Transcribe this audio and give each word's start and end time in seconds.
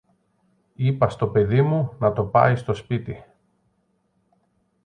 είπα 0.75 1.09
στο 1.09 1.27
παιδί 1.27 1.61
μου 1.61 1.93
να 1.99 2.13
το 2.13 2.23
πάει 2.23 2.55
στο 2.55 2.73
σπίτι. 2.73 3.23